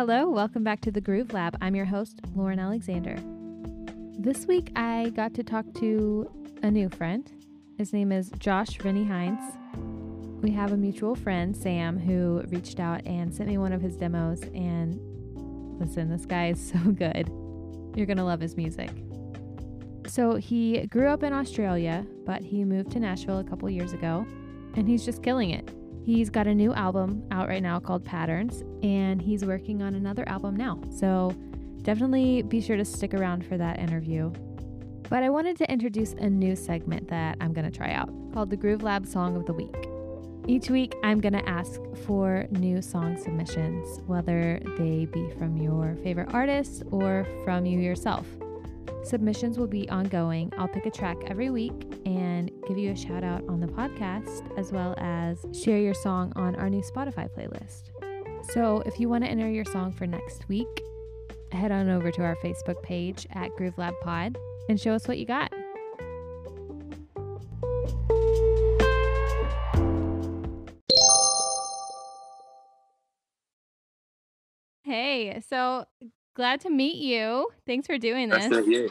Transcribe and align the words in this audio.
Hello, 0.00 0.30
welcome 0.30 0.64
back 0.64 0.80
to 0.80 0.90
the 0.90 1.02
Groove 1.02 1.34
Lab. 1.34 1.58
I'm 1.60 1.74
your 1.74 1.84
host, 1.84 2.20
Lauren 2.34 2.58
Alexander. 2.58 3.18
This 4.18 4.46
week 4.46 4.72
I 4.74 5.10
got 5.10 5.34
to 5.34 5.42
talk 5.42 5.66
to 5.74 6.26
a 6.62 6.70
new 6.70 6.88
friend. 6.88 7.30
His 7.76 7.92
name 7.92 8.10
is 8.10 8.32
Josh 8.38 8.80
Rennie 8.82 9.04
Hynes. 9.04 9.42
We 10.40 10.52
have 10.52 10.72
a 10.72 10.76
mutual 10.78 11.14
friend, 11.14 11.54
Sam, 11.54 11.98
who 11.98 12.42
reached 12.48 12.80
out 12.80 13.06
and 13.06 13.34
sent 13.34 13.50
me 13.50 13.58
one 13.58 13.74
of 13.74 13.82
his 13.82 13.94
demos. 13.94 14.40
And 14.54 14.98
listen, 15.78 16.08
this 16.08 16.24
guy 16.24 16.46
is 16.46 16.66
so 16.72 16.78
good. 16.78 17.28
You're 17.94 18.06
going 18.06 18.16
to 18.16 18.24
love 18.24 18.40
his 18.40 18.56
music. 18.56 18.90
So 20.06 20.36
he 20.36 20.86
grew 20.86 21.08
up 21.08 21.22
in 21.22 21.34
Australia, 21.34 22.06
but 22.24 22.40
he 22.40 22.64
moved 22.64 22.92
to 22.92 23.00
Nashville 23.00 23.40
a 23.40 23.44
couple 23.44 23.68
years 23.68 23.92
ago, 23.92 24.26
and 24.76 24.88
he's 24.88 25.04
just 25.04 25.22
killing 25.22 25.50
it. 25.50 25.59
He's 26.10 26.28
got 26.28 26.48
a 26.48 26.54
new 26.56 26.74
album 26.74 27.22
out 27.30 27.46
right 27.46 27.62
now 27.62 27.78
called 27.78 28.04
Patterns, 28.04 28.64
and 28.82 29.22
he's 29.22 29.44
working 29.44 29.80
on 29.80 29.94
another 29.94 30.28
album 30.28 30.56
now. 30.56 30.80
So 30.90 31.32
definitely 31.82 32.42
be 32.42 32.60
sure 32.60 32.76
to 32.76 32.84
stick 32.84 33.14
around 33.14 33.46
for 33.46 33.56
that 33.56 33.78
interview. 33.78 34.32
But 35.08 35.22
I 35.22 35.30
wanted 35.30 35.56
to 35.58 35.70
introduce 35.70 36.14
a 36.14 36.28
new 36.28 36.56
segment 36.56 37.06
that 37.10 37.36
I'm 37.40 37.52
going 37.52 37.70
to 37.70 37.70
try 37.70 37.92
out 37.92 38.10
called 38.32 38.50
the 38.50 38.56
Groove 38.56 38.82
Lab 38.82 39.06
Song 39.06 39.36
of 39.36 39.46
the 39.46 39.52
Week. 39.52 39.72
Each 40.48 40.68
week, 40.68 40.96
I'm 41.04 41.20
going 41.20 41.34
to 41.34 41.48
ask 41.48 41.80
for 42.04 42.44
new 42.50 42.82
song 42.82 43.16
submissions, 43.16 44.00
whether 44.08 44.60
they 44.78 45.06
be 45.06 45.30
from 45.38 45.58
your 45.58 45.94
favorite 46.02 46.34
artist 46.34 46.82
or 46.90 47.24
from 47.44 47.66
you 47.66 47.78
yourself. 47.78 48.26
Submissions 49.02 49.58
will 49.58 49.66
be 49.66 49.88
ongoing. 49.88 50.52
I'll 50.58 50.68
pick 50.68 50.86
a 50.86 50.90
track 50.90 51.16
every 51.26 51.50
week 51.50 51.72
and 52.06 52.50
give 52.68 52.78
you 52.78 52.92
a 52.92 52.96
shout 52.96 53.24
out 53.24 53.42
on 53.48 53.60
the 53.60 53.66
podcast, 53.66 54.56
as 54.58 54.72
well 54.72 54.94
as 54.98 55.44
share 55.52 55.78
your 55.78 55.94
song 55.94 56.32
on 56.36 56.54
our 56.56 56.70
new 56.70 56.82
Spotify 56.82 57.28
playlist. 57.28 57.90
So 58.52 58.82
if 58.86 59.00
you 59.00 59.08
want 59.08 59.24
to 59.24 59.30
enter 59.30 59.50
your 59.50 59.64
song 59.64 59.92
for 59.92 60.06
next 60.06 60.48
week, 60.48 60.82
head 61.52 61.72
on 61.72 61.88
over 61.88 62.10
to 62.12 62.22
our 62.22 62.36
Facebook 62.36 62.82
page 62.82 63.26
at 63.32 63.50
Groove 63.56 63.76
Lab 63.78 63.94
Pod 64.02 64.36
and 64.68 64.80
show 64.80 64.92
us 64.92 65.08
what 65.08 65.18
you 65.18 65.26
got. 65.26 65.52
Hey, 74.82 75.40
so 75.48 75.84
glad 76.34 76.60
to 76.62 76.70
meet 76.70 76.96
you. 76.96 77.48
Thanks 77.66 77.86
for 77.86 77.98
doing 77.98 78.28
Nice 78.28 78.48
this. 78.48 78.64
to 78.64 78.66
meet 78.68 78.76
you. 78.76 78.90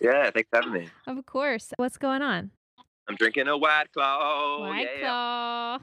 Yeah, 0.00 0.30
thanks 0.30 0.48
for 0.50 0.56
having 0.62 0.72
me. 0.72 0.88
Of 1.06 1.24
course. 1.26 1.72
What's 1.76 1.96
going 1.98 2.22
on? 2.22 2.50
I'm 3.08 3.16
drinking 3.16 3.48
a 3.48 3.56
White 3.56 3.92
Claw. 3.92 4.60
White 4.68 4.88
yeah. 4.96 5.00
Claw. 5.00 5.78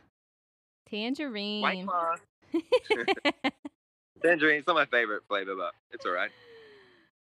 Tangerine. 0.90 1.62
White 1.62 1.86
Claw. 1.86 2.16
Tangerine. 4.24 4.60
It's 4.60 4.68
not 4.68 4.76
my 4.76 4.86
favorite 4.86 5.24
flavor, 5.28 5.56
but 5.56 5.74
it's 5.92 6.06
all 6.06 6.14
right. 6.14 6.32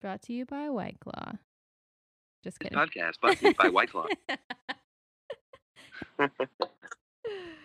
Brought 0.00 0.22
to 0.22 0.32
you 0.32 0.46
by 0.46 0.68
White 0.70 0.98
Claw. 1.00 1.32
Just 2.42 2.58
This 2.58 2.70
kidding. 2.70 2.78
podcast 2.78 3.20
brought 3.20 3.36
to 3.38 3.48
you 3.48 3.54
by 3.54 3.68
White 3.68 3.90
Claw. 3.90 4.06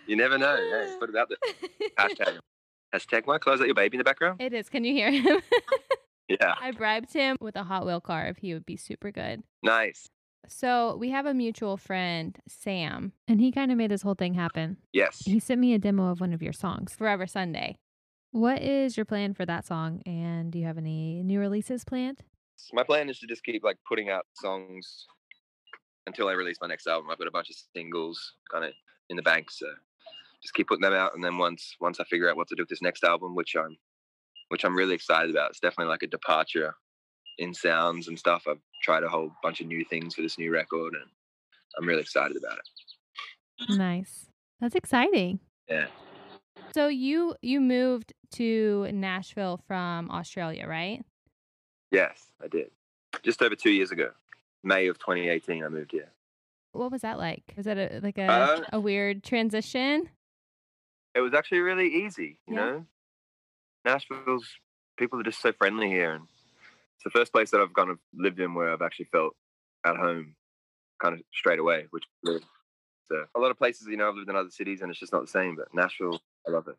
You 0.05 0.15
never 0.15 0.37
know. 0.37 0.55
Hey, 0.55 0.95
put 0.99 1.09
it 1.09 1.15
out 1.15 1.29
there. 1.29 1.89
Hashtag. 1.97 2.39
Hashtag 2.93 3.25
White 3.27 3.41
Claw. 3.41 3.53
Is 3.53 3.59
that 3.59 3.65
your 3.65 3.75
baby 3.75 3.95
in 3.95 3.99
the 3.99 4.03
background? 4.03 4.41
it 4.41 4.53
is. 4.53 4.69
Can 4.69 4.83
you 4.83 4.93
hear 4.93 5.11
him? 5.11 5.41
Yeah. 6.29 6.55
I 6.61 6.71
bribed 6.71 7.13
him 7.13 7.37
with 7.39 7.55
a 7.55 7.63
Hot 7.63 7.85
Wheel 7.85 8.01
car 8.01 8.27
if 8.27 8.35
he 8.39 8.53
would 8.53 8.65
be 8.65 8.75
super 8.75 9.11
good. 9.11 9.43
Nice. 9.63 10.09
So 10.49 10.97
we 10.97 11.09
have 11.11 11.25
a 11.25 11.33
mutual 11.33 11.77
friend, 11.77 12.37
Sam, 12.49 13.13
and 13.29 13.39
he 13.39 13.49
kind 13.49 13.71
of 13.71 13.77
made 13.77 13.91
this 13.91 14.01
whole 14.01 14.13
thing 14.13 14.33
happen. 14.33 14.75
Yes. 14.91 15.21
He 15.23 15.39
sent 15.39 15.61
me 15.61 15.73
a 15.73 15.79
demo 15.79 16.11
of 16.11 16.19
one 16.19 16.33
of 16.33 16.41
your 16.41 16.51
songs, 16.51 16.93
Forever 16.93 17.27
Sunday. 17.27 17.77
What 18.31 18.61
is 18.61 18.97
your 18.97 19.05
plan 19.05 19.35
for 19.35 19.45
that 19.45 19.65
song? 19.65 20.01
And 20.05 20.51
do 20.51 20.59
you 20.59 20.65
have 20.65 20.77
any 20.77 21.23
new 21.23 21.39
releases 21.39 21.85
planned? 21.85 22.19
My 22.73 22.83
plan 22.83 23.09
is 23.09 23.19
to 23.19 23.27
just 23.27 23.45
keep 23.45 23.63
like 23.63 23.77
putting 23.87 24.09
out 24.09 24.25
songs 24.35 25.05
until 26.07 26.27
I 26.27 26.33
release 26.33 26.57
my 26.61 26.67
next 26.67 26.87
album. 26.87 27.09
I've 27.09 27.19
got 27.19 27.27
a 27.29 27.31
bunch 27.31 27.49
of 27.49 27.55
singles 27.73 28.33
kind 28.51 28.65
of 28.65 28.73
in 29.09 29.15
the 29.15 29.23
bank, 29.23 29.49
so 29.49 29.67
just 30.41 30.53
keep 30.53 30.67
putting 30.67 30.81
them 30.83 30.93
out. 30.93 31.15
And 31.15 31.23
then 31.23 31.37
once 31.37 31.75
once 31.79 31.99
I 31.99 32.03
figure 32.05 32.29
out 32.29 32.37
what 32.37 32.47
to 32.49 32.55
do 32.55 32.61
with 32.63 32.69
this 32.69 32.81
next 32.81 33.03
album, 33.03 33.35
which 33.35 33.55
I'm 33.55 33.77
which 34.49 34.63
I'm 34.63 34.75
really 34.75 34.95
excited 34.95 35.31
about, 35.31 35.49
it's 35.49 35.59
definitely 35.59 35.89
like 35.91 36.03
a 36.03 36.07
departure 36.07 36.75
in 37.37 37.53
sounds 37.53 38.07
and 38.07 38.17
stuff. 38.17 38.43
I've 38.47 38.61
tried 38.81 39.03
a 39.03 39.09
whole 39.09 39.31
bunch 39.43 39.61
of 39.61 39.67
new 39.67 39.83
things 39.85 40.15
for 40.15 40.21
this 40.21 40.37
new 40.37 40.51
record, 40.51 40.93
and 40.93 41.05
I'm 41.77 41.87
really 41.87 42.01
excited 42.01 42.37
about 42.37 42.57
it. 42.57 43.77
Nice. 43.77 44.29
That's 44.61 44.75
exciting. 44.75 45.39
Yeah. 45.69 45.87
So 46.73 46.87
you 46.87 47.35
you 47.41 47.59
moved 47.59 48.13
to 48.33 48.89
Nashville 48.91 49.59
from 49.67 50.09
Australia, 50.11 50.67
right? 50.67 51.03
Yes, 51.91 52.31
I 52.43 52.47
did. 52.47 52.71
Just 53.23 53.41
over 53.41 53.55
two 53.55 53.71
years 53.71 53.91
ago, 53.91 54.11
May 54.63 54.87
of 54.87 54.99
2018, 54.99 55.63
I 55.63 55.69
moved 55.69 55.91
here. 55.91 56.11
What 56.73 56.91
was 56.91 57.01
that 57.01 57.17
like? 57.17 57.53
Was 57.55 57.65
that 57.65 57.77
a, 57.77 57.99
like 58.03 58.17
a, 58.17 58.25
Uh, 58.25 58.61
a 58.73 58.79
weird 58.79 59.23
transition? 59.23 60.09
It 61.17 61.21
was 61.21 61.33
actually 61.33 61.59
really 61.59 62.05
easy. 62.05 62.37
You 62.47 62.55
Yeah. 62.55 62.65
know, 62.65 62.85
Nashville's 63.85 64.47
people 64.97 65.19
are 65.19 65.23
just 65.23 65.41
so 65.41 65.51
friendly 65.51 65.87
here, 65.89 66.13
and 66.13 66.25
it's 66.95 67.03
the 67.03 67.09
first 67.09 67.31
place 67.31 67.51
that 67.51 67.61
I've 67.61 67.73
kind 67.73 67.89
of 67.89 67.99
lived 68.13 68.39
in 68.39 68.53
where 68.53 68.71
I've 68.71 68.81
actually 68.81 69.05
felt 69.05 69.35
at 69.85 69.97
home, 69.97 70.35
kind 71.01 71.15
of 71.15 71.21
straight 71.33 71.59
away. 71.59 71.87
Which. 71.89 72.05
So 73.05 73.25
a 73.35 73.39
lot 73.39 73.51
of 73.51 73.57
places, 73.57 73.87
you 73.87 73.95
know, 73.95 74.09
I've 74.09 74.15
lived 74.15 74.29
in 74.29 74.35
other 74.35 74.49
cities, 74.49 74.81
and 74.81 74.91
it's 74.91 74.99
just 74.99 75.13
not 75.13 75.21
the 75.21 75.27
same. 75.27 75.55
But 75.55 75.73
Nashville, 75.73 76.19
I 76.45 76.51
love 76.51 76.67
it. 76.67 76.75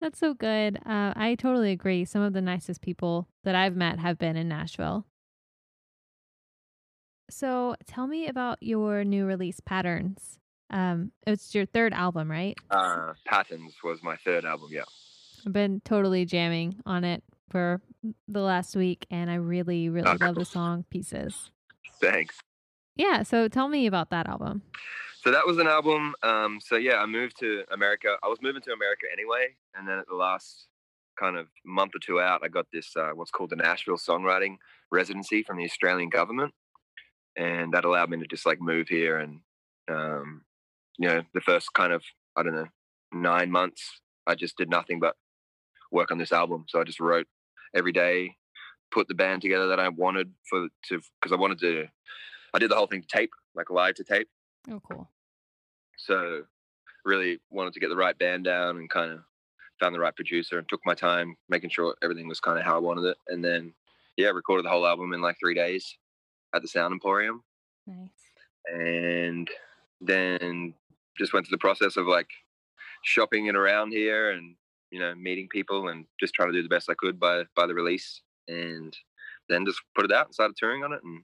That's 0.00 0.18
so 0.18 0.34
good. 0.34 0.76
Uh, 0.84 1.12
I 1.16 1.36
totally 1.38 1.72
agree. 1.72 2.04
Some 2.04 2.22
of 2.22 2.32
the 2.32 2.40
nicest 2.42 2.80
people 2.82 3.28
that 3.44 3.54
I've 3.54 3.76
met 3.76 3.98
have 3.98 4.18
been 4.18 4.36
in 4.36 4.48
Nashville. 4.48 5.06
So 7.30 7.76
tell 7.86 8.06
me 8.06 8.26
about 8.26 8.62
your 8.62 9.04
new 9.04 9.24
release, 9.24 9.60
Patterns. 9.60 10.39
Um, 10.70 11.12
it's 11.26 11.54
your 11.54 11.66
third 11.66 11.92
album, 11.92 12.30
right? 12.30 12.56
Uh, 12.70 13.12
Patterns 13.26 13.74
was 13.82 14.02
my 14.02 14.16
third 14.16 14.44
album. 14.44 14.68
Yeah, 14.70 14.82
I've 15.46 15.52
been 15.52 15.80
totally 15.84 16.24
jamming 16.24 16.76
on 16.86 17.04
it 17.04 17.22
for 17.50 17.80
the 18.28 18.40
last 18.40 18.76
week, 18.76 19.06
and 19.10 19.30
I 19.30 19.34
really, 19.34 19.88
really 19.88 20.08
Oh, 20.08 20.16
love 20.20 20.36
the 20.36 20.44
song 20.44 20.84
Pieces. 20.90 21.50
thanks. 22.00 22.38
Yeah, 22.96 23.22
so 23.22 23.48
tell 23.48 23.68
me 23.68 23.86
about 23.86 24.10
that 24.10 24.26
album. 24.28 24.62
So 25.22 25.30
that 25.30 25.46
was 25.46 25.58
an 25.58 25.66
album. 25.66 26.14
Um, 26.22 26.60
so 26.62 26.76
yeah, 26.76 26.96
I 26.98 27.06
moved 27.06 27.38
to 27.40 27.64
America. 27.72 28.16
I 28.22 28.28
was 28.28 28.38
moving 28.40 28.62
to 28.62 28.72
America 28.72 29.06
anyway, 29.12 29.48
and 29.74 29.86
then 29.88 29.98
at 29.98 30.06
the 30.08 30.14
last 30.14 30.66
kind 31.18 31.36
of 31.36 31.48
month 31.64 31.94
or 31.94 31.98
two 31.98 32.20
out, 32.20 32.40
I 32.42 32.48
got 32.48 32.66
this 32.72 32.96
uh, 32.96 33.10
what's 33.14 33.30
called 33.30 33.50
the 33.50 33.56
Nashville 33.56 33.96
Songwriting 33.98 34.56
Residency 34.90 35.42
from 35.42 35.56
the 35.58 35.64
Australian 35.64 36.08
government, 36.08 36.54
and 37.36 37.74
that 37.74 37.84
allowed 37.84 38.08
me 38.10 38.18
to 38.18 38.26
just 38.26 38.46
like 38.46 38.60
move 38.60 38.88
here 38.88 39.18
and 39.18 39.40
um, 39.90 40.42
you 41.00 41.08
know 41.08 41.22
the 41.34 41.40
first 41.40 41.72
kind 41.74 41.92
of 41.92 42.04
I 42.36 42.44
don't 42.44 42.54
know 42.54 42.68
nine 43.12 43.50
months 43.50 44.00
I 44.26 44.36
just 44.36 44.56
did 44.56 44.70
nothing 44.70 45.00
but 45.00 45.16
work 45.90 46.12
on 46.12 46.18
this 46.18 46.32
album. 46.32 46.66
So 46.68 46.80
I 46.80 46.84
just 46.84 47.00
wrote 47.00 47.26
every 47.74 47.92
day, 47.92 48.36
put 48.92 49.08
the 49.08 49.14
band 49.14 49.42
together 49.42 49.66
that 49.68 49.80
I 49.80 49.88
wanted 49.88 50.30
for 50.48 50.68
to 50.88 51.00
because 51.20 51.32
I 51.32 51.40
wanted 51.40 51.58
to. 51.60 51.86
I 52.54 52.58
did 52.58 52.70
the 52.70 52.76
whole 52.76 52.86
thing 52.86 53.02
to 53.02 53.08
tape, 53.08 53.30
like 53.54 53.70
live 53.70 53.94
to 53.96 54.04
tape. 54.04 54.28
Oh, 54.70 54.80
cool. 54.88 55.08
So 55.96 56.42
really 57.04 57.40
wanted 57.50 57.72
to 57.72 57.80
get 57.80 57.88
the 57.88 57.96
right 57.96 58.18
band 58.18 58.44
down 58.44 58.76
and 58.76 58.88
kind 58.88 59.10
of 59.10 59.20
found 59.80 59.94
the 59.94 60.00
right 60.00 60.14
producer 60.14 60.58
and 60.58 60.68
took 60.68 60.80
my 60.84 60.94
time 60.94 61.36
making 61.48 61.70
sure 61.70 61.96
everything 62.02 62.28
was 62.28 62.40
kind 62.40 62.58
of 62.58 62.64
how 62.64 62.76
I 62.76 62.80
wanted 62.80 63.04
it. 63.04 63.16
And 63.28 63.44
then 63.44 63.72
yeah, 64.16 64.28
recorded 64.28 64.64
the 64.64 64.70
whole 64.70 64.86
album 64.86 65.12
in 65.12 65.22
like 65.22 65.38
three 65.40 65.54
days 65.54 65.96
at 66.54 66.62
the 66.62 66.68
Sound 66.68 66.92
Emporium. 66.92 67.42
Nice. 67.86 68.08
And 68.66 69.48
then 70.00 70.74
just 71.20 71.32
went 71.32 71.46
through 71.46 71.54
the 71.54 71.60
process 71.60 71.96
of 71.96 72.06
like 72.06 72.28
shopping 73.04 73.46
it 73.46 73.54
around 73.54 73.92
here 73.92 74.30
and 74.30 74.56
you 74.90 74.98
know 74.98 75.14
meeting 75.14 75.48
people 75.50 75.88
and 75.88 76.06
just 76.18 76.34
trying 76.34 76.50
to 76.50 76.58
do 76.58 76.62
the 76.62 76.68
best 76.68 76.90
I 76.90 76.94
could 76.98 77.20
by 77.20 77.44
by 77.54 77.66
the 77.66 77.74
release 77.74 78.22
and 78.48 78.96
then 79.48 79.64
just 79.64 79.80
put 79.94 80.04
it 80.04 80.12
out 80.12 80.26
and 80.26 80.34
started 80.34 80.56
touring 80.56 80.82
on 80.82 80.92
it 80.92 81.00
and 81.04 81.22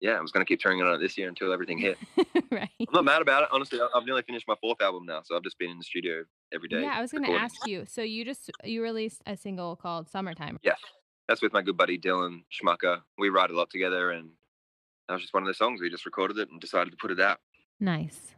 yeah 0.00 0.12
I 0.12 0.20
was 0.20 0.32
going 0.32 0.44
to 0.44 0.48
keep 0.48 0.60
touring 0.60 0.82
on 0.82 0.94
it 0.94 0.98
this 0.98 1.16
year 1.16 1.28
until 1.28 1.52
everything 1.52 1.78
hit 1.78 1.96
right. 2.50 2.70
I'm 2.80 2.92
not 2.92 3.04
mad 3.04 3.22
about 3.22 3.42
it. 3.44 3.48
Honestly, 3.52 3.80
I've 3.94 4.04
nearly 4.04 4.22
finished 4.22 4.46
my 4.46 4.54
fourth 4.60 4.80
album 4.80 5.04
now, 5.06 5.22
so 5.24 5.36
I've 5.36 5.42
just 5.42 5.58
been 5.58 5.70
in 5.70 5.78
the 5.78 5.84
studio 5.84 6.24
every 6.52 6.68
day. 6.68 6.82
Yeah, 6.82 6.94
I 6.96 7.00
was 7.00 7.10
going 7.10 7.24
to 7.24 7.32
ask 7.32 7.54
you. 7.66 7.84
So 7.86 8.02
you 8.02 8.24
just 8.24 8.50
you 8.62 8.82
released 8.82 9.22
a 9.26 9.36
single 9.36 9.76
called 9.76 10.08
Summertime. 10.08 10.58
Yes, 10.62 10.78
that's 11.28 11.42
with 11.42 11.52
my 11.52 11.62
good 11.62 11.76
buddy 11.76 11.98
Dylan 11.98 12.44
Schmucker. 12.52 13.00
We 13.18 13.28
write 13.28 13.50
a 13.50 13.56
lot 13.56 13.70
together, 13.70 14.12
and 14.12 14.30
that 15.08 15.14
was 15.14 15.22
just 15.22 15.34
one 15.34 15.42
of 15.42 15.46
the 15.48 15.54
songs. 15.54 15.80
We 15.80 15.90
just 15.90 16.06
recorded 16.06 16.38
it 16.38 16.50
and 16.50 16.60
decided 16.60 16.90
to 16.90 16.96
put 17.00 17.10
it 17.10 17.20
out. 17.20 17.38
Nice. 17.80 18.34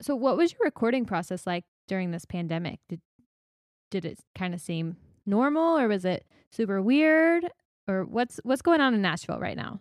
So 0.00 0.14
what 0.16 0.36
was 0.36 0.52
your 0.52 0.60
recording 0.64 1.04
process 1.04 1.46
like 1.46 1.64
during 1.88 2.10
this 2.10 2.24
pandemic? 2.24 2.80
Did 2.88 3.00
did 3.90 4.04
it 4.04 4.20
kind 4.36 4.54
of 4.54 4.60
seem 4.60 4.96
normal 5.26 5.78
or 5.78 5.88
was 5.88 6.04
it 6.04 6.24
super 6.50 6.80
weird? 6.80 7.50
Or 7.88 8.04
what's 8.04 8.40
what's 8.44 8.62
going 8.62 8.80
on 8.80 8.94
in 8.94 9.02
Nashville 9.02 9.40
right 9.40 9.56
now? 9.56 9.80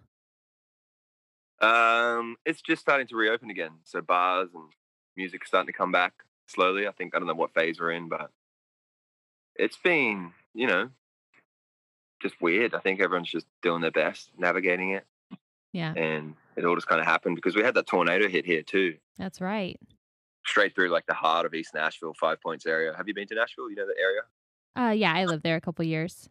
Um, 1.62 2.38
it's 2.46 2.62
just 2.62 2.82
starting 2.82 3.08
to 3.08 3.16
reopen 3.16 3.50
again. 3.50 3.72
So 3.84 4.02
bars 4.02 4.50
and 4.54 4.64
music 5.16 5.46
starting 5.46 5.68
to 5.68 5.78
come 5.78 5.92
back 5.92 6.14
slowly. 6.48 6.88
I 6.88 6.92
think 6.92 7.16
I 7.16 7.20
don't 7.20 7.28
know 7.28 7.34
what 7.34 7.54
phase 7.54 7.80
we're 7.80 7.92
in, 7.92 8.10
but 8.10 8.32
it's 9.56 9.78
been 9.78 10.32
you 10.54 10.68
know 10.68 10.90
just 12.22 12.42
weird. 12.42 12.74
I 12.74 12.80
think 12.80 13.00
everyone's 13.00 13.30
just 13.32 13.48
doing 13.62 13.82
their 13.82 13.92
best 13.92 14.32
navigating 14.38 14.92
it, 14.92 15.06
Yeah, 15.74 15.94
and 15.96 16.36
it 16.56 16.66
all 16.66 16.76
just 16.76 16.88
kind 16.88 17.02
of 17.02 17.08
happened 17.08 17.36
because 17.36 17.56
we 17.56 17.64
had 17.64 17.76
that 17.76 17.88
tornado 17.88 18.28
hit 18.28 18.46
here 18.46 18.64
too, 18.64 18.98
that's 19.18 19.42
right. 19.42 19.80
Straight 20.50 20.76
through 20.76 20.90
like 20.90 21.06
the 21.06 21.14
heart 21.14 21.46
of 21.46 21.54
East 21.54 21.74
Nashville, 21.74 22.14
Five 22.20 22.42
Points 22.42 22.66
area. 22.66 22.94
Have 22.96 23.08
you 23.08 23.14
been 23.14 23.28
to 23.28 23.36
Nashville? 23.36 23.70
You 23.70 23.76
know 23.76 23.88
the 23.88 24.02
area? 24.02 24.22
Uh, 24.76 24.92
yeah, 24.92 25.14
I 25.14 25.26
lived 25.26 25.44
there 25.44 25.56
a 25.56 25.62
couple 25.62 25.86
years. 25.86 26.30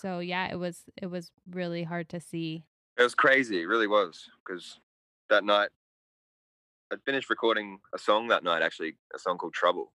So 0.00 0.18
yeah, 0.18 0.48
it 0.50 0.56
was 0.56 0.84
it 1.00 1.06
was 1.06 1.30
really 1.50 1.82
hard 1.82 2.08
to 2.10 2.20
see. 2.20 2.64
It 2.98 3.02
was 3.02 3.14
crazy. 3.14 3.60
It 3.60 3.66
really 3.66 3.86
was 3.86 4.28
because 4.44 4.78
that 5.30 5.44
night 5.44 5.70
I'd 6.92 7.02
finished 7.04 7.30
recording 7.30 7.78
a 7.94 7.98
song 7.98 8.28
that 8.28 8.44
night, 8.44 8.62
actually 8.62 8.96
a 9.14 9.18
song 9.18 9.38
called 9.38 9.54
Trouble, 9.54 9.92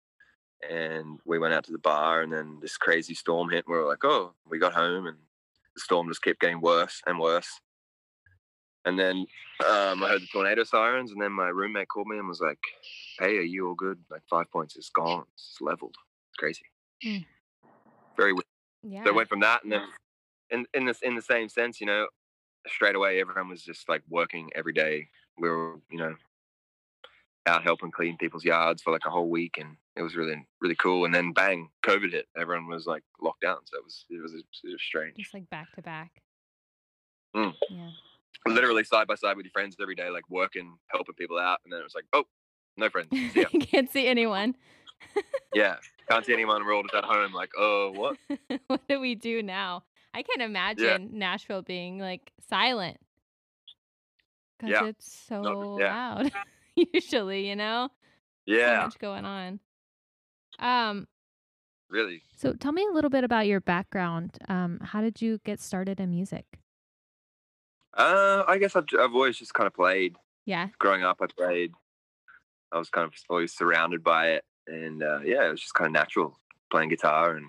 and 0.67 1.19
we 1.25 1.39
went 1.39 1.53
out 1.53 1.63
to 1.65 1.71
the 1.71 1.77
bar, 1.77 2.21
and 2.21 2.31
then 2.31 2.59
this 2.61 2.77
crazy 2.77 3.13
storm 3.13 3.49
hit. 3.49 3.65
And 3.65 3.73
we 3.73 3.79
were 3.79 3.87
like, 3.87 4.03
oh, 4.03 4.33
we 4.47 4.59
got 4.59 4.73
home, 4.73 5.07
and 5.07 5.17
the 5.75 5.81
storm 5.81 6.07
just 6.07 6.21
kept 6.21 6.39
getting 6.39 6.61
worse 6.61 7.01
and 7.05 7.19
worse. 7.19 7.59
And 8.85 8.97
then 8.97 9.25
um, 9.67 10.03
I 10.03 10.09
heard 10.09 10.21
the 10.21 10.27
tornado 10.31 10.63
sirens, 10.63 11.11
and 11.11 11.21
then 11.21 11.31
my 11.31 11.49
roommate 11.49 11.87
called 11.87 12.07
me 12.07 12.17
and 12.17 12.27
was 12.27 12.41
like, 12.41 12.59
"Hey, 13.19 13.37
are 13.37 13.41
you 13.41 13.67
all 13.67 13.75
good? 13.75 13.99
Like 14.09 14.23
five 14.29 14.49
points 14.51 14.75
is 14.75 14.89
gone. 14.89 15.25
It's 15.35 15.57
leveled. 15.61 15.95
It's 16.29 16.37
crazy. 16.37 16.65
Mm. 17.05 17.25
Very 18.17 18.33
weird." 18.33 18.45
Yeah. 18.83 19.03
So 19.03 19.09
it 19.09 19.15
went 19.15 19.29
from 19.29 19.41
that, 19.41 19.63
and 19.63 19.71
then 19.71 19.83
in 20.49 20.65
in 20.73 20.85
this 20.85 21.01
in 21.01 21.15
the 21.15 21.21
same 21.21 21.47
sense, 21.47 21.79
you 21.79 21.85
know, 21.87 22.07
straight 22.67 22.95
away 22.95 23.21
everyone 23.21 23.49
was 23.49 23.63
just 23.63 23.87
like 23.87 24.01
working 24.09 24.49
every 24.55 24.73
day. 24.73 25.07
We 25.37 25.49
were, 25.49 25.75
you 25.89 25.97
know, 25.97 26.15
out 27.45 27.63
helping 27.63 27.91
clean 27.91 28.17
people's 28.17 28.43
yards 28.43 28.81
for 28.81 28.91
like 28.91 29.05
a 29.05 29.09
whole 29.09 29.29
week, 29.29 29.57
and 29.59 29.77
it 29.95 30.01
was 30.01 30.15
really 30.15 30.45
really 30.59 30.75
cool. 30.75 31.05
And 31.05 31.13
then 31.13 31.33
bang, 31.33 31.69
COVID 31.85 32.11
hit. 32.11 32.27
Everyone 32.37 32.67
was 32.67 32.85
like 32.85 33.03
locked 33.21 33.41
down, 33.41 33.59
so 33.65 33.77
it 33.77 33.83
was 33.83 34.05
it 34.09 34.21
was, 34.21 34.33
it 34.33 34.71
was 34.71 34.81
strange. 34.81 35.17
Just 35.17 35.33
like 35.33 35.49
back 35.49 35.71
to 35.75 35.81
back. 35.81 36.11
Mm. 37.35 37.53
Yeah. 37.69 37.89
Literally 38.47 38.83
side 38.83 39.07
by 39.07 39.15
side 39.15 39.37
with 39.37 39.45
your 39.45 39.51
friends 39.51 39.75
every 39.81 39.95
day, 39.95 40.09
like 40.09 40.23
working, 40.29 40.75
helping 40.89 41.15
people 41.15 41.37
out, 41.37 41.59
and 41.63 41.71
then 41.71 41.79
it 41.79 41.83
was 41.83 41.93
like, 41.95 42.05
oh, 42.13 42.23
no 42.77 42.89
friends. 42.89 43.09
See. 43.33 43.45
Can't 43.61 43.89
see 43.91 44.07
anyone. 44.07 44.55
yeah, 45.53 45.75
can't 46.09 46.23
see 46.25 46.33
anyone. 46.33 46.63
We're 46.65 46.75
all 46.75 46.83
just 46.83 46.93
at 46.93 47.03
home, 47.03 47.33
like, 47.33 47.49
oh, 47.57 47.91
what? 47.95 48.17
what 48.67 48.87
do 48.87 48.99
we 48.99 49.15
do 49.15 49.41
now? 49.41 49.83
I 50.13 50.21
can't 50.23 50.41
imagine 50.43 51.09
Nashville 51.13 51.61
being 51.63 51.97
like 51.97 52.31
silent. 52.49 52.97
Cause 54.59 54.69
Yeah. 54.69 54.85
it's 54.85 55.11
so 55.27 55.41
No, 55.41 55.79
yeah. 55.79 55.93
loud. 56.15 56.31
Usually, 56.93 57.47
you 57.49 57.55
know, 57.55 57.89
Yeah. 58.45 58.55
so 58.57 58.71
Yeah, 58.73 58.83
much 58.83 58.99
going 58.99 59.25
on. 59.25 59.59
Um, 60.59 61.07
really. 61.89 62.21
so 62.35 62.53
tell 62.53 62.71
me 62.71 62.85
a 62.89 62.93
little 62.93 63.09
bit 63.09 63.23
about 63.23 63.47
your 63.47 63.59
background. 63.61 64.37
Um, 64.49 64.79
how 64.83 65.01
did 65.01 65.19
you 65.21 65.39
get 65.43 65.59
started 65.59 65.99
in 65.99 66.11
music? 66.11 66.45
Uh, 67.95 68.43
I 68.47 68.57
guess 68.57 68.75
I've, 68.75 68.85
I've 68.99 69.13
always 69.13 69.37
just 69.37 69.53
kind 69.53 69.67
of 69.67 69.73
played. 69.73 70.15
Yeah. 70.45 70.69
growing 70.79 71.03
up, 71.03 71.17
I 71.21 71.27
played. 71.27 71.71
I 72.71 72.79
was 72.79 72.89
kind 72.89 73.05
of 73.05 73.13
always 73.29 73.53
surrounded 73.53 74.03
by 74.03 74.29
it, 74.31 74.43
and 74.67 75.03
uh, 75.03 75.19
yeah, 75.19 75.45
it 75.45 75.51
was 75.51 75.61
just 75.61 75.73
kind 75.73 75.87
of 75.87 75.93
natural 75.93 76.37
playing 76.71 76.89
guitar 76.89 77.35
and 77.35 77.47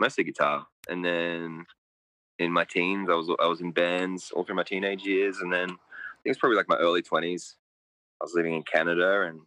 mostly 0.00 0.24
guitar. 0.24 0.66
And 0.88 1.04
then 1.04 1.66
in 2.38 2.52
my 2.52 2.64
teens, 2.64 3.08
I 3.10 3.14
was 3.14 3.30
I 3.38 3.46
was 3.46 3.60
in 3.60 3.70
bands 3.72 4.32
all 4.34 4.44
through 4.44 4.56
my 4.56 4.62
teenage 4.62 5.04
years, 5.04 5.38
and 5.38 5.52
then 5.52 5.64
I 5.70 6.18
think 6.22 6.26
it 6.26 6.30
was 6.30 6.38
probably 6.38 6.56
like 6.56 6.68
my 6.68 6.76
early 6.76 7.02
twenties. 7.02 7.56
I 8.20 8.24
was 8.24 8.34
living 8.34 8.54
in 8.54 8.62
Canada 8.62 9.30
and 9.30 9.40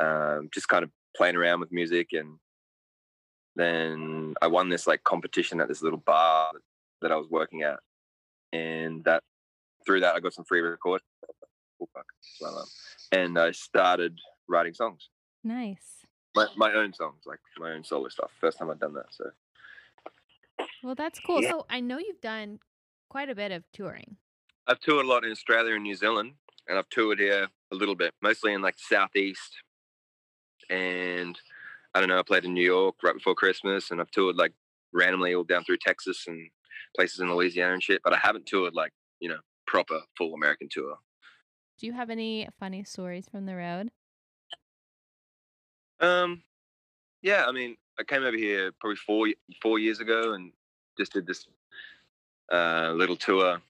um, 0.00 0.48
just 0.54 0.68
kind 0.68 0.84
of 0.84 0.90
playing 1.16 1.36
around 1.36 1.60
with 1.60 1.72
music, 1.72 2.08
and 2.12 2.38
then 3.56 4.34
I 4.40 4.46
won 4.46 4.68
this 4.68 4.86
like 4.86 5.02
competition 5.04 5.60
at 5.60 5.68
this 5.68 5.82
little 5.82 5.98
bar 5.98 6.52
that 7.02 7.12
I 7.12 7.16
was 7.16 7.28
working 7.28 7.62
at, 7.62 7.80
and 8.52 9.02
that 9.04 9.22
through 9.84 10.00
that 10.00 10.14
I 10.14 10.20
got 10.20 10.32
some 10.34 10.44
free 10.44 10.60
record. 10.60 11.00
Oh, 11.80 11.88
fuck. 11.94 12.06
Well, 12.40 12.58
um, 12.58 12.66
and 13.12 13.38
I 13.38 13.50
started 13.52 14.18
writing 14.48 14.74
songs, 14.74 15.08
Nice. 15.44 16.04
my, 16.34 16.46
my 16.56 16.72
own 16.74 16.92
songs, 16.94 17.22
like 17.26 17.40
my 17.58 17.72
own 17.72 17.84
solo 17.84 18.08
stuff. 18.08 18.30
First 18.40 18.58
time 18.58 18.70
I've 18.70 18.80
done 18.80 18.94
that. 18.94 19.06
So 19.10 19.24
Well, 20.82 20.94
that's 20.94 21.18
cool. 21.20 21.42
Yeah. 21.42 21.50
So 21.50 21.66
I 21.70 21.80
know 21.80 21.98
you've 21.98 22.20
done 22.20 22.58
quite 23.08 23.28
a 23.30 23.34
bit 23.34 23.52
of 23.52 23.64
touring. 23.72 24.16
I've 24.66 24.80
toured 24.80 25.04
a 25.04 25.08
lot 25.08 25.24
in 25.24 25.30
Australia 25.32 25.74
and 25.74 25.82
New 25.82 25.94
Zealand, 25.96 26.34
and 26.68 26.78
I've 26.78 26.88
toured 26.88 27.18
here 27.18 27.48
a 27.72 27.74
little 27.74 27.94
bit, 27.96 28.14
mostly 28.22 28.52
in 28.52 28.62
like 28.62 28.76
the 28.76 28.94
southeast. 28.96 29.56
And 30.70 31.38
I 31.94 32.00
don't 32.00 32.08
know, 32.08 32.18
I 32.18 32.22
played 32.22 32.44
in 32.44 32.54
New 32.54 32.64
York 32.64 32.96
right 33.02 33.14
before 33.14 33.34
Christmas, 33.34 33.90
and 33.90 34.00
I've 34.00 34.10
toured 34.12 34.36
like 34.36 34.52
randomly 34.92 35.34
all 35.34 35.44
down 35.44 35.64
through 35.64 35.78
Texas 35.78 36.24
and 36.26 36.48
places 36.96 37.20
in 37.20 37.34
Louisiana 37.34 37.74
and 37.74 37.82
shit. 37.82 38.00
But 38.04 38.14
I 38.14 38.18
haven't 38.18 38.46
toured 38.46 38.74
like 38.74 38.92
you 39.20 39.28
know 39.28 39.38
proper 39.72 40.02
full 40.18 40.34
American 40.34 40.68
tour. 40.70 40.98
Do 41.78 41.86
you 41.86 41.94
have 41.94 42.10
any 42.10 42.46
funny 42.60 42.84
stories 42.84 43.26
from 43.26 43.46
the 43.46 43.56
road? 43.56 43.90
Um, 45.98 46.42
yeah, 47.22 47.46
I 47.48 47.52
mean, 47.52 47.76
I 47.98 48.04
came 48.04 48.22
over 48.22 48.36
here 48.36 48.70
probably 48.78 48.96
four 48.96 49.28
four 49.62 49.78
years 49.78 49.98
ago 49.98 50.34
and 50.34 50.52
just 50.98 51.14
did 51.14 51.26
this 51.26 51.46
uh, 52.52 52.92
little 52.94 53.16
tour. 53.16 53.62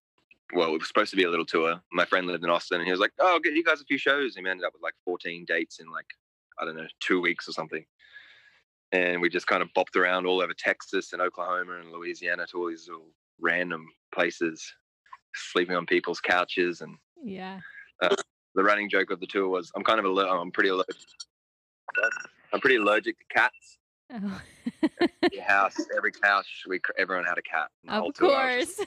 Well, 0.53 0.75
it 0.75 0.79
was 0.79 0.89
supposed 0.89 1.13
to 1.13 1.17
be 1.17 1.23
a 1.23 1.31
little 1.31 1.47
tour. 1.47 1.81
My 1.93 2.05
friend 2.05 2.27
lived 2.27 2.43
in 2.43 2.51
Austin, 2.51 2.81
and 2.81 2.87
he 2.87 2.91
was 2.91 3.01
like, 3.01 3.13
"Oh, 3.21 3.35
I'll 3.35 3.41
get 3.41 3.55
you 3.55 3.63
guys 3.63 3.81
a 3.81 3.85
few 3.85 3.97
shows." 3.97 4.35
And 4.35 4.45
we 4.45 4.51
ended 4.51 4.67
up 4.67 4.73
with 4.73 4.83
like 4.83 4.95
14 5.05 5.45
dates 5.47 5.79
in 5.79 5.89
like 5.89 6.07
I 6.59 6.65
don't 6.65 6.77
know 6.77 6.89
two 6.99 7.21
weeks 7.21 7.49
or 7.49 7.53
something. 7.53 7.85
And 8.91 9.23
we 9.23 9.29
just 9.31 9.47
kind 9.47 9.63
of 9.63 9.73
bopped 9.77 9.97
around 9.97 10.27
all 10.27 10.43
over 10.43 10.53
Texas 10.53 11.13
and 11.13 11.23
Oklahoma 11.23 11.79
and 11.81 11.93
Louisiana 11.93 12.47
to 12.49 12.59
all 12.59 12.69
these 12.69 12.89
little 12.89 13.09
random 13.41 13.87
places, 14.13 14.75
sleeping 15.35 15.77
on 15.77 15.87
people's 15.87 16.21
couches. 16.21 16.81
And 16.81 16.97
Yeah. 17.23 17.61
Uh, 18.01 18.15
the 18.55 18.63
running 18.63 18.89
joke 18.91 19.11
of 19.11 19.21
the 19.21 19.27
tour 19.27 19.49
was, 19.49 19.71
"I'm 19.77 19.85
kind 19.85 19.99
of 19.99 20.05
aller- 20.07 20.27
I'm 20.29 20.51
pretty 20.51 20.69
allergic. 20.71 20.97
I'm 22.53 22.61
pretty 22.61 22.77
allergic 22.77 23.19
to 23.19 23.25
cats." 23.35 23.79
Oh. 24.15 24.43
the 25.31 25.39
house, 25.47 25.77
every 25.97 26.13
couch, 26.13 26.65
we 26.69 26.81
everyone 26.99 27.25
had 27.25 27.39
a 27.39 27.43
cat. 27.43 27.71
of 27.89 28.13
course. 28.15 28.79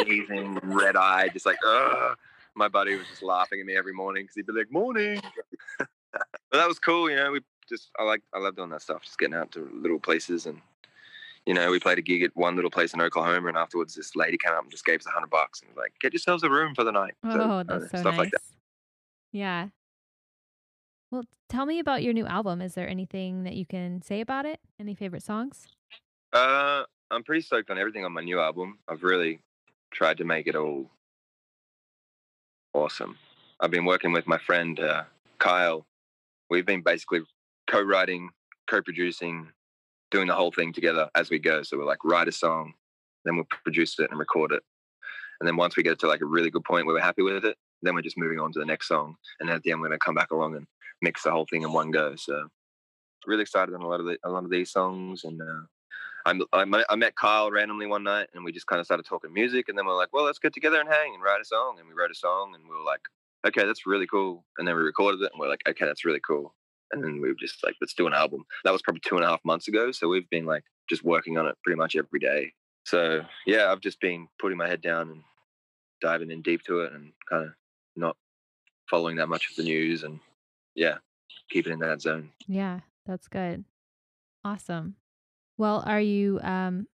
sneezing, 0.00 0.58
red 0.62 0.96
eyed, 0.96 1.32
just 1.32 1.46
like, 1.46 1.58
ugh. 1.66 2.16
My 2.54 2.68
buddy 2.68 2.96
was 2.96 3.06
just 3.08 3.22
laughing 3.22 3.60
at 3.60 3.66
me 3.66 3.76
every 3.76 3.92
morning 3.92 4.24
because 4.24 4.34
he'd 4.36 4.46
be 4.46 4.52
like, 4.52 4.70
"Morning." 4.70 5.20
but 5.78 5.88
that 6.52 6.68
was 6.68 6.78
cool, 6.78 7.08
you 7.10 7.16
know. 7.16 7.30
We 7.32 7.40
just, 7.68 7.90
I 7.98 8.02
like, 8.04 8.22
I 8.34 8.38
love 8.38 8.56
doing 8.56 8.70
that 8.70 8.82
stuff, 8.82 9.02
just 9.04 9.18
getting 9.18 9.34
out 9.34 9.50
to 9.52 9.68
little 9.72 10.00
places, 10.00 10.46
and 10.46 10.60
you 11.46 11.54
know, 11.54 11.70
we 11.70 11.80
played 11.80 11.98
a 11.98 12.02
gig 12.02 12.22
at 12.22 12.30
one 12.34 12.54
little 12.54 12.70
place 12.70 12.94
in 12.94 13.00
Oklahoma, 13.00 13.48
and 13.48 13.56
afterwards, 13.56 13.94
this 13.94 14.14
lady 14.14 14.36
came 14.36 14.52
up 14.52 14.62
and 14.62 14.70
just 14.70 14.84
gave 14.84 15.00
us 15.00 15.06
a 15.06 15.10
hundred 15.10 15.30
bucks 15.30 15.60
and 15.60 15.70
was 15.70 15.76
like, 15.76 15.92
"Get 16.00 16.12
yourselves 16.12 16.42
a 16.42 16.50
room 16.50 16.74
for 16.74 16.84
the 16.84 16.92
night." 16.92 17.14
So, 17.24 17.40
oh, 17.40 17.50
uh, 17.58 17.62
that's 17.62 17.90
so 17.90 17.98
stuff 17.98 18.04
nice. 18.04 18.18
like 18.18 18.30
that. 18.32 18.42
Yeah. 19.32 19.68
Well, 21.10 21.24
tell 21.48 21.66
me 21.66 21.78
about 21.78 22.02
your 22.02 22.12
new 22.12 22.26
album. 22.26 22.60
Is 22.60 22.74
there 22.74 22.88
anything 22.88 23.44
that 23.44 23.54
you 23.54 23.66
can 23.66 24.02
say 24.02 24.20
about 24.20 24.46
it? 24.46 24.60
Any 24.78 24.94
favorite 24.94 25.22
songs? 25.22 25.66
Uh, 26.32 26.84
I'm 27.10 27.24
pretty 27.24 27.40
stoked 27.40 27.70
on 27.70 27.78
everything 27.78 28.04
on 28.04 28.12
my 28.12 28.22
new 28.22 28.40
album. 28.40 28.78
I've 28.86 29.02
really 29.02 29.40
tried 29.90 30.18
to 30.18 30.24
make 30.24 30.46
it 30.46 30.54
all 30.54 30.90
awesome. 32.72 33.16
I've 33.58 33.70
been 33.70 33.84
working 33.84 34.12
with 34.12 34.26
my 34.26 34.38
friend 34.38 34.78
uh, 34.78 35.04
Kyle. 35.38 35.84
We've 36.48 36.66
been 36.66 36.82
basically 36.82 37.22
co-writing, 37.68 38.30
co-producing, 38.68 39.48
doing 40.10 40.26
the 40.26 40.34
whole 40.34 40.52
thing 40.52 40.72
together 40.72 41.08
as 41.14 41.30
we 41.30 41.38
go. 41.38 41.62
So 41.62 41.78
we're 41.78 41.84
like 41.84 42.04
write 42.04 42.28
a 42.28 42.32
song, 42.32 42.74
then 43.24 43.36
we'll 43.36 43.46
produce 43.64 43.98
it 43.98 44.10
and 44.10 44.18
record 44.18 44.52
it, 44.52 44.62
and 45.40 45.48
then 45.48 45.56
once 45.56 45.76
we 45.76 45.82
get 45.82 45.98
to 46.00 46.06
like 46.06 46.20
a 46.20 46.26
really 46.26 46.50
good 46.50 46.64
point 46.64 46.86
where 46.86 46.94
we're 46.94 47.00
happy 47.00 47.22
with 47.22 47.44
it, 47.44 47.56
then 47.82 47.94
we're 47.94 48.02
just 48.02 48.18
moving 48.18 48.38
on 48.38 48.52
to 48.52 48.58
the 48.58 48.66
next 48.66 48.88
song. 48.88 49.16
And 49.40 49.48
then 49.48 49.56
at 49.56 49.62
the 49.62 49.72
end, 49.72 49.80
we're 49.80 49.88
gonna 49.88 49.98
come 49.98 50.14
back 50.14 50.30
along 50.30 50.56
and 50.56 50.66
mix 51.00 51.22
the 51.22 51.30
whole 51.30 51.46
thing 51.50 51.62
in 51.62 51.72
one 51.72 51.90
go. 51.90 52.14
So 52.16 52.48
really 53.26 53.42
excited 53.42 53.74
on 53.74 53.80
a 53.80 53.88
lot 53.88 54.00
of 54.00 54.06
the, 54.06 54.18
a 54.24 54.30
lot 54.30 54.44
of 54.44 54.50
these 54.50 54.70
songs 54.70 55.24
and. 55.24 55.40
Uh, 55.40 55.66
I 56.26 56.38
I 56.52 56.96
met 56.96 57.16
Kyle 57.16 57.50
randomly 57.50 57.86
one 57.86 58.02
night 58.02 58.28
and 58.34 58.44
we 58.44 58.52
just 58.52 58.66
kind 58.66 58.78
of 58.78 58.84
started 58.84 59.06
talking 59.06 59.32
music 59.32 59.70
and 59.70 59.78
then 59.78 59.86
we're 59.86 59.96
like, 59.96 60.12
well, 60.12 60.24
let's 60.24 60.38
get 60.38 60.52
together 60.52 60.78
and 60.78 60.86
hang 60.86 61.14
and 61.14 61.22
write 61.22 61.40
a 61.40 61.46
song. 61.46 61.76
And 61.78 61.88
we 61.88 61.94
wrote 61.94 62.10
a 62.10 62.14
song 62.14 62.52
and 62.54 62.62
we 62.64 62.76
were 62.76 62.84
like, 62.84 63.00
okay, 63.46 63.64
that's 63.64 63.86
really 63.86 64.06
cool. 64.06 64.44
And 64.58 64.68
then 64.68 64.76
we 64.76 64.82
recorded 64.82 65.22
it 65.22 65.30
and 65.32 65.40
we're 65.40 65.48
like, 65.48 65.62
okay, 65.66 65.86
that's 65.86 66.04
really 66.04 66.20
cool. 66.20 66.54
And 66.92 67.02
then 67.04 67.20
we 67.20 67.28
were 67.28 67.34
just 67.38 67.62
like, 67.64 67.76
let's 67.80 67.94
do 67.94 68.06
an 68.06 68.14
album. 68.14 68.44
That 68.64 68.72
was 68.72 68.82
probably 68.82 69.00
two 69.06 69.16
and 69.16 69.24
a 69.24 69.28
half 69.28 69.40
months 69.44 69.68
ago. 69.68 69.92
So 69.92 70.08
we've 70.08 70.28
been 70.30 70.46
like 70.46 70.64
just 70.88 71.04
working 71.04 71.38
on 71.38 71.46
it 71.46 71.56
pretty 71.64 71.78
much 71.78 71.94
every 71.96 72.18
day. 72.20 72.52
So 72.84 73.20
yeah, 73.46 73.70
I've 73.70 73.80
just 73.80 74.00
been 74.00 74.26
putting 74.40 74.58
my 74.58 74.66
head 74.68 74.80
down 74.80 75.10
and 75.10 75.22
diving 76.00 76.30
in 76.30 76.42
deep 76.42 76.62
to 76.64 76.80
it 76.80 76.92
and 76.92 77.12
kind 77.28 77.44
of 77.46 77.52
not 77.96 78.16
following 78.88 79.16
that 79.16 79.28
much 79.28 79.48
of 79.50 79.56
the 79.56 79.62
news 79.62 80.02
and 80.02 80.18
yeah, 80.74 80.96
keeping 81.50 81.72
in 81.72 81.78
that 81.80 82.00
zone. 82.00 82.30
Yeah, 82.48 82.80
that's 83.06 83.28
good. 83.28 83.64
Awesome. 84.44 84.96
Well, 85.58 85.82
are 85.86 86.00
you 86.00 86.40
um 86.42 86.86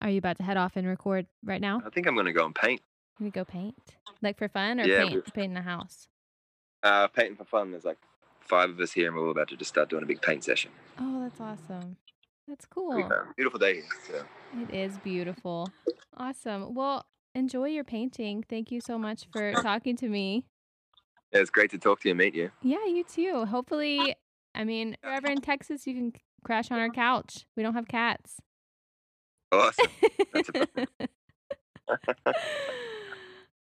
are 0.00 0.10
you 0.10 0.18
about 0.18 0.36
to 0.36 0.42
head 0.42 0.56
off 0.56 0.72
and 0.76 0.86
record 0.86 1.26
right 1.44 1.60
now? 1.60 1.82
I 1.84 1.90
think 1.90 2.06
I'm 2.06 2.14
going 2.14 2.26
to 2.26 2.32
go 2.32 2.44
and 2.44 2.54
paint. 2.54 2.80
Can 3.16 3.24
we 3.26 3.30
go 3.30 3.44
paint? 3.44 3.74
Like 4.22 4.38
for 4.38 4.48
fun 4.48 4.80
or 4.80 4.84
Yeah, 4.84 5.00
paint 5.00 5.14
we've- 5.14 5.30
paint 5.32 5.48
in 5.48 5.54
the 5.54 5.62
house? 5.62 6.08
Uh, 6.82 7.08
painting 7.08 7.36
for 7.36 7.44
fun. 7.44 7.70
There's 7.70 7.84
like 7.84 7.98
five 8.46 8.70
of 8.70 8.80
us 8.80 8.92
here, 8.92 9.08
and 9.08 9.16
we're 9.16 9.28
about 9.28 9.48
to 9.48 9.56
just 9.56 9.70
start 9.70 9.88
doing 9.88 10.02
a 10.02 10.06
big 10.06 10.22
paint 10.22 10.44
session. 10.44 10.70
Oh, 10.98 11.22
that's 11.22 11.40
awesome. 11.40 11.96
That's 12.46 12.66
cool. 12.66 13.08
Beautiful 13.36 13.58
day. 13.58 13.82
So. 14.06 14.22
It 14.60 14.74
is 14.74 14.98
beautiful. 14.98 15.68
Awesome. 16.16 16.74
Well, 16.74 17.06
enjoy 17.34 17.68
your 17.68 17.84
painting. 17.84 18.44
Thank 18.48 18.70
you 18.70 18.80
so 18.80 18.98
much 18.98 19.26
for 19.32 19.52
talking 19.54 19.96
to 19.96 20.08
me. 20.08 20.44
Yeah, 21.32 21.40
it's 21.40 21.50
great 21.50 21.70
to 21.70 21.78
talk 21.78 22.00
to 22.00 22.08
you 22.08 22.12
and 22.12 22.18
meet 22.18 22.34
you. 22.34 22.50
Yeah, 22.62 22.84
you 22.86 23.02
too. 23.02 23.46
Hopefully, 23.46 24.14
I 24.54 24.64
mean, 24.64 24.96
wherever 25.02 25.28
in 25.28 25.40
Texas, 25.40 25.86
you 25.86 25.94
can 25.94 26.12
crash 26.44 26.70
on 26.70 26.78
our 26.78 26.90
couch. 26.90 27.46
We 27.56 27.62
don't 27.62 27.74
have 27.74 27.88
cats. 27.88 28.36
Awesome. 29.50 29.86
That's 30.32 30.48
a 30.50 30.68
I 31.88 31.96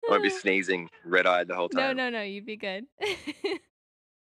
won't 0.09 0.23
be 0.23 0.29
sneezing 0.29 0.89
red 1.05 1.25
eyed 1.25 1.47
the 1.47 1.55
whole 1.55 1.69
time. 1.69 1.95
No, 1.95 2.09
no, 2.09 2.09
no. 2.09 2.21
You'd 2.21 2.45
be 2.45 2.57
good. 2.57 2.85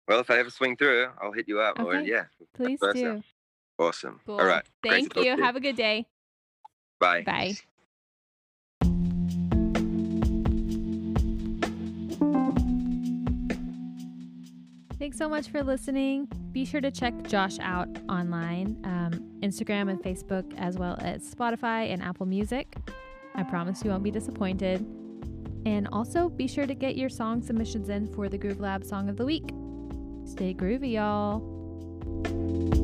Well, 0.07 0.19
if 0.21 0.31
I 0.31 0.37
ever 0.37 0.49
swing 0.49 0.77
through, 0.77 1.07
I'll 1.21 1.33
hit 1.33 1.47
you 1.47 1.59
up. 1.59 1.79
Or 1.79 1.95
yeah. 1.95 2.25
Please 2.55 2.79
do. 2.93 3.21
Awesome. 3.77 4.19
Cool. 4.25 4.39
All 4.39 4.45
right. 4.45 4.63
Thank 4.81 5.15
you. 5.17 5.37
Have 5.37 5.55
a 5.55 5.59
good 5.59 5.75
day. 5.75 6.07
Bye. 6.99 7.23
Bye. 7.23 7.55
Thanks 14.97 15.17
so 15.17 15.29
much 15.29 15.49
for 15.49 15.61
listening. 15.61 16.27
Be 16.51 16.65
sure 16.65 16.81
to 16.81 16.89
check 16.89 17.13
Josh 17.27 17.59
out 17.59 17.87
online, 18.09 18.81
um, 18.83 19.11
Instagram 19.41 19.89
and 19.91 20.01
Facebook, 20.01 20.51
as 20.57 20.77
well 20.77 20.97
as 21.01 21.23
Spotify 21.23 21.93
and 21.93 22.01
Apple 22.01 22.25
Music. 22.25 22.75
I 23.35 23.43
promise 23.43 23.83
you 23.83 23.91
won't 23.91 24.03
be 24.03 24.11
disappointed. 24.11 24.85
And 25.65 25.87
also 25.91 26.29
be 26.29 26.47
sure 26.47 26.65
to 26.65 26.73
get 26.73 26.95
your 26.97 27.09
song 27.09 27.43
submissions 27.43 27.89
in 27.89 28.07
for 28.07 28.27
the 28.27 28.37
Groove 28.37 28.59
Lab 28.59 28.83
Song 28.83 29.07
of 29.07 29.17
the 29.17 29.25
Week. 29.25 29.49
Stay 30.37 30.53
groovy, 30.53 30.91
y'all. 30.91 32.76